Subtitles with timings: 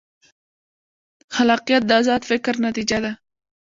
[1.35, 3.11] خلاقیت د ازاد فکر نتیجه ده.